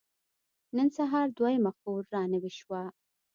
نن 0.75 0.87
سهار 0.97 1.27
دويمه 1.37 1.71
خور 1.77 2.03
را 2.13 2.21
نوې 2.33 2.51
شوه. 2.59 2.81